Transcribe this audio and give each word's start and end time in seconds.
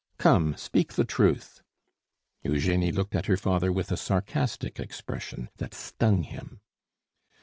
Come, 0.17 0.55
speak 0.57 0.93
the 0.93 1.05
truth!" 1.05 1.61
Eugenie 2.41 2.91
looked 2.91 3.13
at 3.13 3.27
her 3.27 3.37
father 3.37 3.71
with 3.71 3.91
a 3.91 3.97
sarcastic 3.97 4.79
expression 4.79 5.49
that 5.57 5.75
stung 5.75 6.23
him. 6.23 6.59